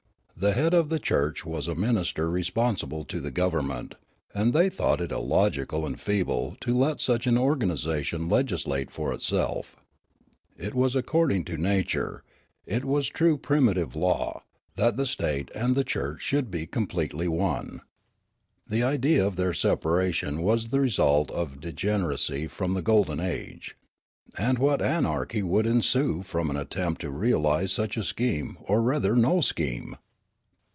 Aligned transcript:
The 0.41 0.53
head 0.53 0.73
of 0.73 0.89
the 0.89 0.97
church 0.97 1.45
was 1.45 1.67
a 1.67 1.75
minister 1.75 2.27
responsible 2.27 3.03
to 3.05 3.19
the 3.19 3.29
government, 3.29 3.93
and 4.33 4.53
they 4.53 4.69
thought 4.71 4.99
it 4.99 5.11
illogical 5.11 5.85
and 5.85 6.01
feeble 6.01 6.57
to 6.61 6.75
let 6.75 6.99
such 6.99 7.27
an 7.27 7.37
organisation 7.37 8.27
legislate 8.27 8.89
for 8.89 9.13
itself. 9.13 9.75
It 10.57 10.73
was 10.73 10.95
according 10.95 11.45
to 11.45 11.57
nature, 11.59 12.23
it 12.65 12.83
was 12.85 13.05
the 13.07 13.13
true 13.13 13.37
primitive 13.37 13.95
law, 13.95 14.41
that 14.77 14.97
the 14.97 15.05
state 15.05 15.51
and 15.53 15.75
the 15.75 15.83
church 15.83 16.23
should 16.23 16.49
be 16.49 16.65
completely 16.65 17.27
one. 17.27 17.81
The 18.67 18.81
idea 18.81 19.21
of 19.27 19.35
76 19.35 19.35
The 19.35 19.43
Church 19.43 19.43
and 19.43 19.43
Journalism 19.43 19.43
n 19.43 19.43
their 19.43 19.53
separation 20.33 20.41
was 20.41 20.67
the 20.69 20.79
result 20.81 21.29
of 21.29 21.59
degeneracy 21.59 22.47
from 22.47 22.73
the 22.73 22.81
gokleu 22.81 23.23
age. 23.23 23.77
And 24.39 24.57
what 24.57 24.81
anarchy 24.81 25.43
would 25.43 25.67
ensue 25.67 26.23
from 26.23 26.49
an 26.49 26.57
attempt 26.57 27.01
to 27.01 27.11
realise 27.11 27.71
such 27.71 27.95
a 27.95 28.01
scheme 28.03 28.57
or 28.61 28.81
rather 28.81 29.15
no 29.15 29.41
scheme! 29.41 29.97